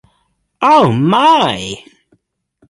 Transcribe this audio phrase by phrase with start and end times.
[0.63, 1.59] Oh my!